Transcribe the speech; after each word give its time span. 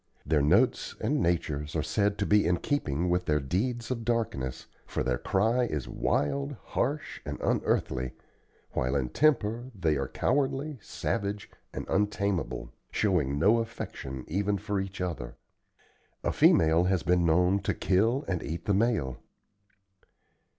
Their 0.25 0.41
notes 0.41 0.95
and 0.99 1.21
natures 1.21 1.75
are 1.75 1.83
said 1.83 2.17
to 2.17 2.25
be 2.25 2.47
in 2.47 2.57
keeping 2.57 3.07
with 3.07 3.27
their 3.27 3.39
deeds 3.39 3.91
of 3.91 4.03
darkness; 4.03 4.65
for 4.87 5.03
their 5.03 5.19
cry 5.19 5.65
is 5.65 5.87
wild, 5.87 6.53
harsh, 6.63 7.21
and 7.23 7.39
unearthly, 7.39 8.13
while 8.71 8.95
in 8.95 9.09
temper 9.09 9.69
they 9.75 9.97
are 9.97 10.07
cowardly, 10.07 10.79
savage, 10.81 11.51
and 11.71 11.85
untamable, 11.87 12.71
showing 12.89 13.37
no 13.37 13.59
affection 13.59 14.25
even 14.27 14.57
for 14.57 14.79
each 14.79 15.01
other. 15.01 15.35
A 16.23 16.31
female 16.33 16.85
has 16.85 17.03
been 17.03 17.23
known 17.23 17.59
to 17.59 17.75
kill 17.75 18.25
and 18.27 18.41
eat 18.41 18.65
the 18.65 18.73
male. 18.73 19.19